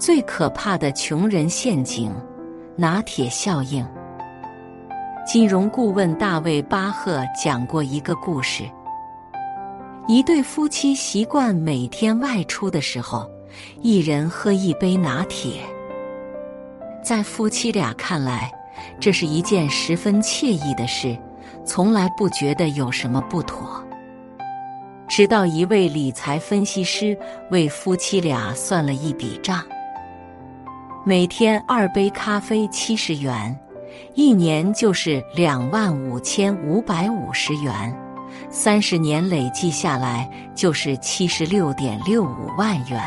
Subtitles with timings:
[0.00, 2.10] 最可怕的穷人陷阱——
[2.74, 3.86] 拿铁效应。
[5.26, 8.64] 金融顾问大卫·巴赫讲过一个故事：
[10.08, 13.30] 一对夫妻习惯每天外出的时候，
[13.82, 15.60] 一人喝一杯拿铁。
[17.04, 18.50] 在夫妻俩看来，
[18.98, 21.14] 这是一件十分惬意的事，
[21.62, 23.84] 从来不觉得有什么不妥。
[25.06, 27.18] 直到一位理财分析师
[27.50, 29.62] 为夫妻俩算了一笔账：
[31.02, 33.58] 每天二杯咖啡七十元，
[34.14, 37.96] 一年就是两万五千五百五十元，
[38.50, 43.00] 三十年累计下来就是七十六点六五万元。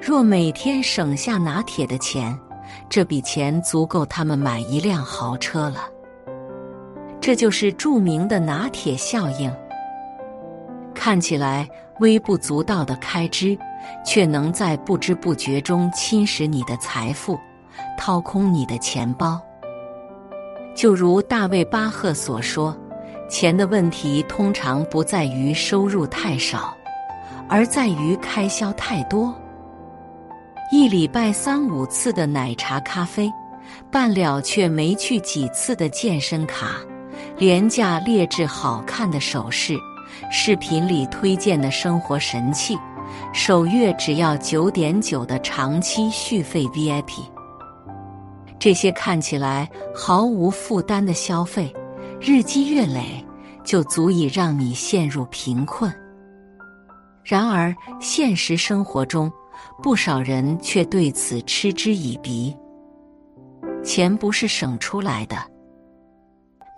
[0.00, 2.38] 若每天省下拿铁的钱，
[2.88, 5.88] 这笔钱足够他们买一辆豪车了。
[7.20, 9.52] 这就是著名的拿铁效应。
[10.94, 13.58] 看起来微不足道的开支，
[14.04, 17.38] 却能在不知不觉中侵蚀你的财富，
[17.98, 19.40] 掏空你的钱包。
[20.74, 22.76] 就如大卫·巴赫所说
[23.30, 26.76] ：“钱的问题通常不在于收入太少，
[27.48, 29.34] 而在于开销太多。
[30.72, 33.32] 一礼拜三五次的奶茶咖啡，
[33.90, 36.80] 办了却没去几次的健身卡，
[37.38, 39.76] 廉价劣质好看的首饰。”
[40.30, 42.78] 视频里推荐的生活神器，
[43.36, 47.20] 首月只要九点九的长期续费 VIP，
[48.60, 51.74] 这些看起来毫无负担的消费，
[52.20, 53.22] 日积月累
[53.64, 55.92] 就足以让你陷入贫困。
[57.24, 59.30] 然而，现实生活中，
[59.82, 62.56] 不少人却对此嗤之以鼻。
[63.82, 65.36] 钱不是省出来的，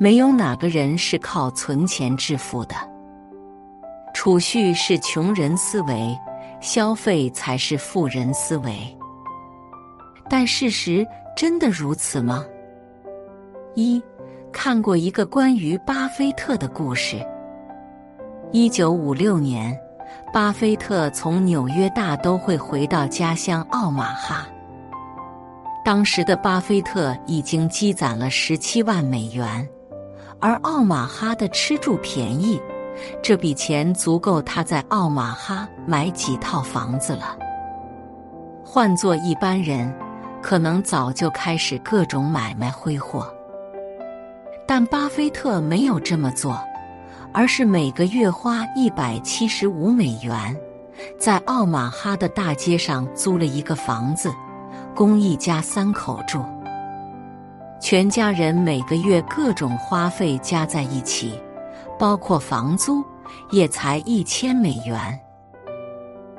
[0.00, 2.74] 没有哪个人是靠存钱致富的。
[4.14, 6.18] 储蓄是穷人思维，
[6.60, 8.74] 消费才是富人思维。
[10.28, 11.06] 但事实
[11.36, 12.44] 真的如此吗？
[13.74, 14.02] 一
[14.52, 17.24] 看过一个关于巴菲特的故事。
[18.52, 19.78] 一九五六年，
[20.32, 24.48] 巴菲特从纽约大都会回到家乡奥马哈。
[25.84, 29.68] 当时的巴菲特已经积攒了十七万美元，
[30.40, 32.60] 而奥马哈的吃住便宜。
[33.22, 37.36] 这笔钱足够他在奥马哈买几套房子了。
[38.64, 39.92] 换做一般人，
[40.42, 43.32] 可能早就开始各种买卖挥霍。
[44.66, 46.60] 但巴菲特没有这么做，
[47.32, 50.56] 而是每个月花一百七十五美元，
[51.18, 54.32] 在奥马哈的大街上租了一个房子，
[54.94, 56.44] 供一家三口住。
[57.80, 61.40] 全家人每个月各种花费加在一起。
[61.98, 63.04] 包括房租
[63.50, 65.18] 也才一千美元。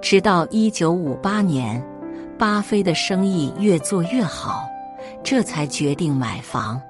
[0.00, 1.82] 直到一九五八年，
[2.38, 4.64] 巴菲的生意越做越好，
[5.22, 6.80] 这才决定买房。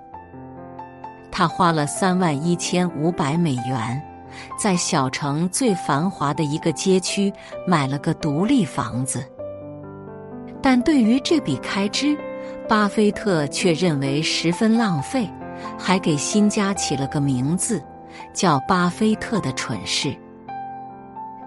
[1.32, 4.00] 他花了三万一千五百美元，
[4.58, 7.32] 在小城最繁华的一个街区
[7.66, 9.24] 买了个独立房子。
[10.62, 12.16] 但对于这笔开支，
[12.68, 15.28] 巴菲特却认为十分浪费，
[15.78, 17.82] 还给新家起了个名字。
[18.32, 20.16] 叫巴菲特的蠢事，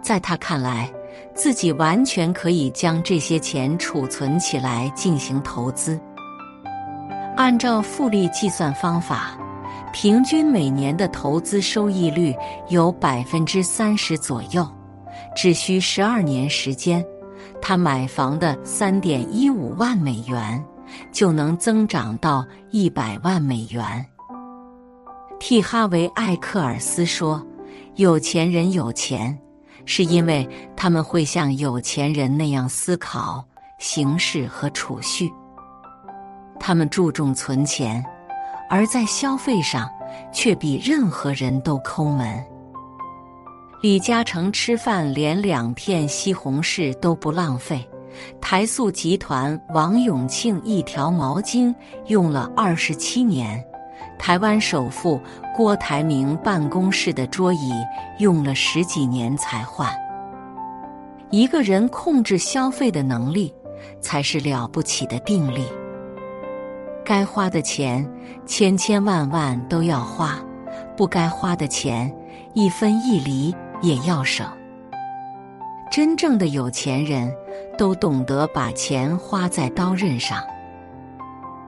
[0.02, 0.92] 在他看来，
[1.34, 6.00] 自己完全可以将这些钱储存起来进行投资。
[7.36, 9.38] 按照复利计算方法，
[9.92, 12.36] 平均每年的投资收益率
[12.70, 14.68] 有百分之三十左右，
[15.36, 17.04] 只需十二年时间，
[17.62, 20.64] 他买房的三点一五万美元
[21.12, 24.06] 就能增长到一百万美元。
[25.46, 27.46] 替哈维·艾克尔斯说
[27.96, 29.38] ：“有钱人有钱，
[29.84, 33.44] 是因为他们会像有钱人那样思考、
[33.78, 35.30] 行事和储蓄。
[36.62, 38.02] 他们注重存钱，
[38.70, 39.90] 而在消费上
[40.32, 42.42] 却比任何人都抠门。”
[43.84, 47.86] 李嘉诚吃饭连两片西红柿都不浪费，
[48.40, 51.76] 台塑集团王永庆一条毛巾
[52.08, 53.62] 用了二十七年。
[54.18, 55.20] 台湾首富
[55.56, 57.74] 郭台铭办公室的桌椅
[58.20, 59.94] 用了十几年才换。
[61.30, 63.54] 一个人控制消费的能力，
[64.00, 65.66] 才是了不起的定力。
[67.04, 68.10] 该花的钱，
[68.46, 70.38] 千千万万都要花；
[70.96, 72.14] 不该花的钱，
[72.54, 74.48] 一分一厘也要省。
[75.92, 77.32] 真正的有钱人
[77.78, 80.42] 都懂得把钱花在刀刃上。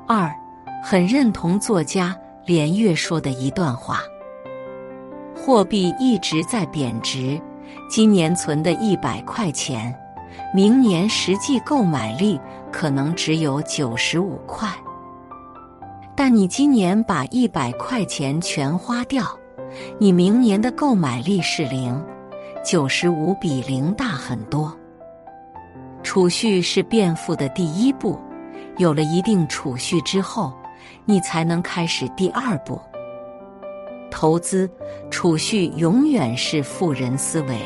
[0.08, 0.34] 二，
[0.82, 2.16] 很认同作家。
[2.46, 4.02] 连月说的一段话：
[5.36, 7.42] 货币一直在贬值，
[7.90, 9.94] 今年存的一百块钱，
[10.54, 12.40] 明年实际购买力
[12.72, 14.70] 可能只有九十五块。
[16.16, 19.26] 但你今年把一百块钱全花掉，
[19.98, 22.00] 你明年的购买力是零，
[22.64, 24.72] 九十五比零大很多。
[26.04, 28.20] 储蓄是变富的第一步，
[28.78, 30.54] 有了一定储蓄之后，
[31.06, 32.80] 你才能开始第二步。
[34.12, 34.70] 投资
[35.10, 37.60] 储蓄永远是富人思维。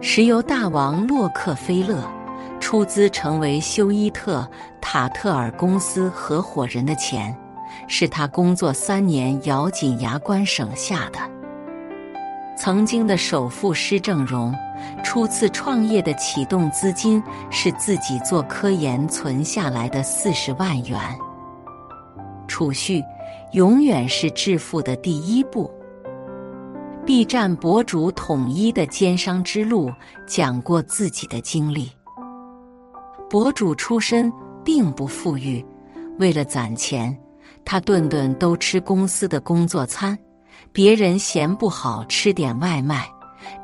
[0.00, 2.04] 石油大王洛克菲勒
[2.60, 4.46] 出资成为休伊特
[4.80, 7.34] 塔特尔公司合伙人的钱，
[7.88, 11.18] 是他工作三年咬紧牙关省下的。
[12.56, 14.54] 曾经的首富施正荣，
[15.02, 20.98] 初次创业的启动资金是自己做科研存下来的四十万元。
[22.54, 23.02] 储蓄
[23.50, 25.68] 永远是致富的第一步。
[27.04, 29.90] B 站博主统一的奸商之路
[30.24, 31.90] 讲过自己的经历。
[33.28, 34.32] 博主出身
[34.64, 35.66] 并不富裕，
[36.20, 37.18] 为了攒钱，
[37.64, 40.16] 他顿顿都吃公司的工作餐。
[40.72, 43.04] 别人嫌不好吃点外卖，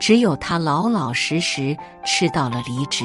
[0.01, 3.05] 只有他老老实实吃到了离职。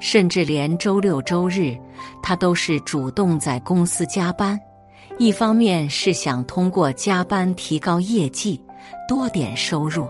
[0.00, 1.78] 甚至连周六周日，
[2.22, 4.58] 他都是主动在公司加班。
[5.18, 8.60] 一方面是想通过加班提高业绩，
[9.06, 10.06] 多点收入；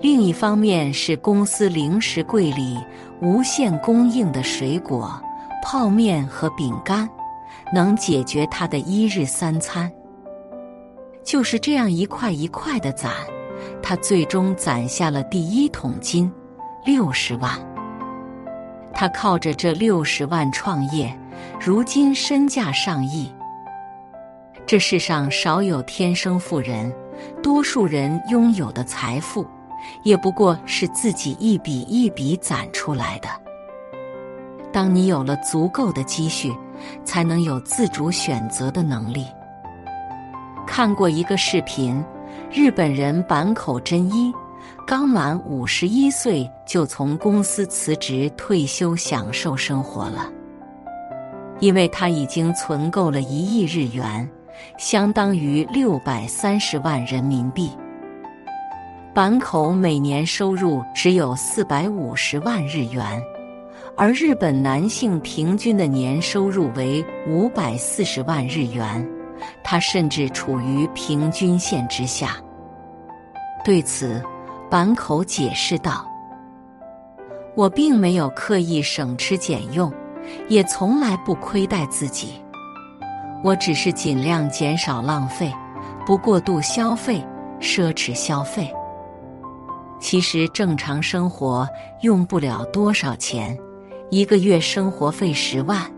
[0.00, 2.78] 另一方面是公司零食柜里
[3.20, 5.20] 无限供应的水果、
[5.62, 7.06] 泡面和饼干，
[7.74, 9.92] 能解决他的一日三餐。
[11.22, 13.12] 就是这样一块一块的攒，
[13.82, 16.32] 他最终攒下了第一桶金，
[16.86, 17.75] 六十万。
[18.98, 21.14] 他靠着这六十万创业，
[21.60, 23.30] 如今身价上亿。
[24.66, 26.90] 这世上少有天生富人，
[27.42, 29.46] 多数人拥有的财富，
[30.02, 33.28] 也不过是自己一笔一笔攒出来的。
[34.72, 36.50] 当你有了足够的积蓄，
[37.04, 39.26] 才能有自主选择的能力。
[40.66, 42.02] 看过一个视频，
[42.50, 44.32] 日本人坂口真一
[44.86, 50.30] 刚满五十一岁就从公司辞职退休享受生活了，
[51.58, 54.30] 因为他已经存够了一亿日元，
[54.78, 57.68] 相当于六百三十万人民币。
[59.12, 63.20] 坂口每年收入只有四百五十万日元，
[63.96, 69.04] 而日本男性平均的年收入为五百四十万日元。
[69.64, 72.36] 他甚至处于平均线之下。
[73.64, 74.22] 对此，
[74.76, 76.06] 坂口解释道
[77.56, 79.90] ：“我并没有刻意省吃俭用，
[80.50, 82.34] 也从来不亏待自己。
[83.42, 85.50] 我只是尽量减少浪费，
[86.04, 87.26] 不过度消费、
[87.58, 88.70] 奢侈消费。
[89.98, 91.66] 其实正常生活
[92.02, 93.58] 用不了多少钱，
[94.10, 95.90] 一个月生活费十万，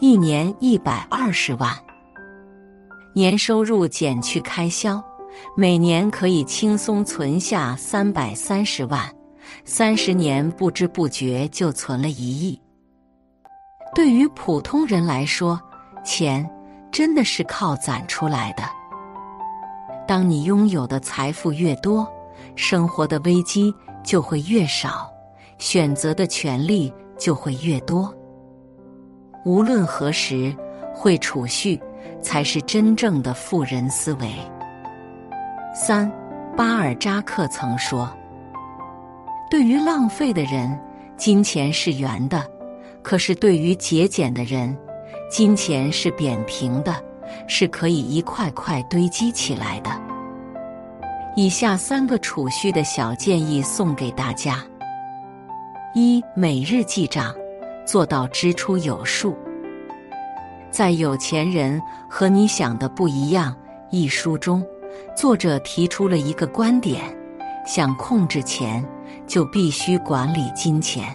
[0.00, 1.72] 一年一百二十万。”
[3.16, 5.02] 年收入减去开销，
[5.56, 9.00] 每年可以轻松存下三百三十万，
[9.64, 12.60] 三十年不知不觉就存了一亿。
[13.94, 15.60] 对于普通人来说，
[16.04, 16.48] 钱
[16.92, 18.62] 真的是靠攒出来的。
[20.06, 22.06] 当你拥有的财富越多，
[22.54, 23.74] 生活的危机
[24.04, 25.10] 就会越少，
[25.58, 28.14] 选择的权利就会越多。
[29.44, 30.54] 无论何时，
[30.94, 31.80] 会储蓄。
[32.22, 34.28] 才是真正的富人思维。
[35.80, 36.10] 三，
[36.56, 38.12] 巴尔扎克曾说
[39.48, 40.76] ：“对于浪费的人，
[41.16, 42.40] 金钱是圆的；
[43.00, 44.76] 可是对于节俭的人，
[45.30, 46.96] 金钱是扁平的，
[47.46, 49.90] 是可以一块块堆积起来的。”
[51.36, 54.58] 以下三个储蓄的小建议送给大家：
[55.94, 57.32] 一、每日记账，
[57.86, 59.38] 做到支出有数。
[60.72, 61.80] 在《有钱人
[62.10, 63.52] 和你想的不一样》
[63.90, 64.60] 一书中，
[65.16, 67.02] 作者提出了一个观点：
[67.66, 68.84] 想控制钱，
[69.26, 71.14] 就必须管理金钱。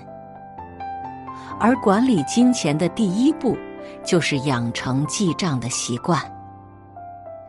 [1.60, 3.58] 而管理金钱的第一步，
[4.04, 6.22] 就是养成记账的习惯。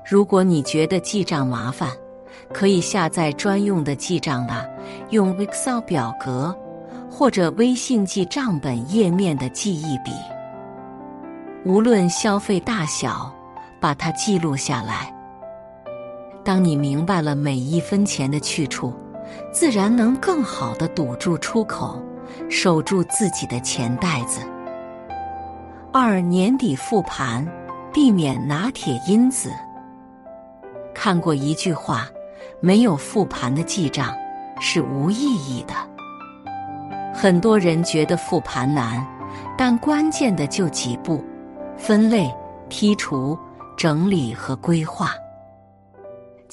[0.09, 1.91] 如果你觉得记账麻烦，
[2.53, 4.65] 可以下载专用的记账啊，
[5.11, 6.55] 用 Excel 表格
[7.11, 10.13] 或者微信记账本页面的记忆笔。
[11.65, 13.33] 无论消费大小，
[13.81, 15.13] 把它记录下来。
[16.45, 18.93] 当你明白了每一分钱的去处，
[19.51, 21.99] 自然能更好的堵住出口，
[22.51, 24.41] 守住自己的钱袋子。
[25.91, 27.47] 二年底复盘，
[27.93, 29.51] 避免拿铁因子。
[30.95, 32.07] 看过一句话：
[32.61, 34.15] 没有复盘的记账
[34.61, 35.73] 是无意义的。
[37.15, 39.05] 很多人觉得复盘难，
[39.57, 41.25] 但关键的就几步：
[41.77, 42.31] 分类、
[42.69, 43.39] 剔除、
[43.79, 45.11] 整理和规划。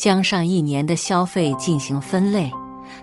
[0.02, 2.52] 将上一年的消费进行分类，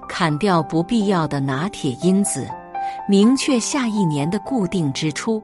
[0.08, 2.48] 砍掉不必要的拿铁因子，
[3.08, 5.40] 明确下一年的固定支出，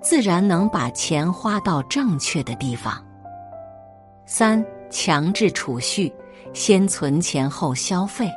[0.00, 3.00] 自然能把钱花到正确的地方。
[4.24, 4.60] 三、
[4.90, 6.12] 强制储蓄，
[6.52, 8.28] 先存钱后消费。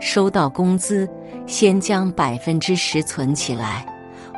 [0.00, 1.06] 收到工资，
[1.46, 3.84] 先将百分之十存起来，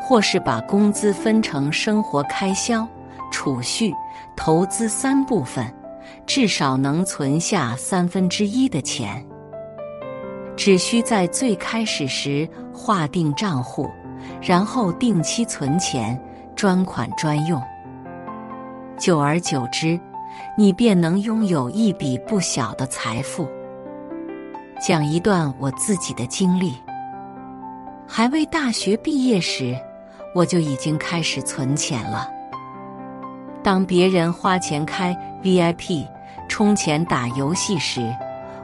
[0.02, 2.84] 或是把工资分成生活开销、
[3.30, 3.94] 储蓄、
[4.34, 5.72] 投资三部分，
[6.26, 9.24] 至少能存下三分之一的钱。
[10.56, 13.90] 只需在最开始时划定账户，
[14.40, 16.20] 然后定期存钱，
[16.54, 17.62] 专款专用。
[18.98, 20.00] 久而久之，
[20.56, 23.46] 你便能拥有一笔不小的财富。
[24.80, 26.74] 讲一段我自己的经历。
[28.08, 29.76] 还未大学毕业时，
[30.34, 32.30] 我就已经开始存钱了。
[33.62, 36.06] 当别人花钱开 VIP、
[36.48, 38.14] 充钱打游戏时，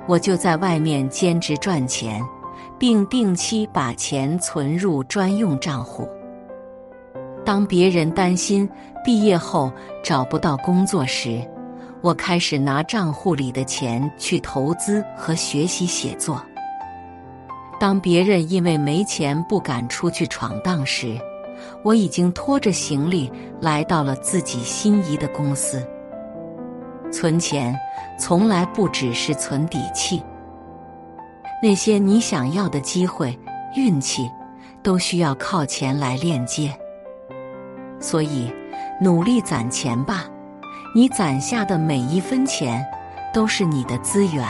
[0.07, 2.23] 我就在外面兼职赚钱，
[2.79, 6.09] 并定期把钱存入专用账户。
[7.45, 8.69] 当别人担心
[9.05, 9.73] 毕业后
[10.05, 11.43] 找不到工作时，
[12.01, 16.41] 我开始拿账户里的钱去投资和学习写作。
[17.81, 21.19] 当别人因为没钱不敢出去闯荡时，
[21.83, 25.85] 我已经拖着行李来到了自己心仪的公司。
[27.13, 27.79] 存钱
[28.19, 30.23] 从来不只是存底气，
[31.63, 33.39] 那些你想要的机会、
[33.77, 34.31] 运气，
[34.83, 36.75] 都需要靠钱来链接。
[38.01, 38.53] 所以，
[39.01, 40.25] 努力攒钱吧。
[40.95, 42.85] 你攒下的每一分钱，
[43.33, 44.45] 都是你的资源。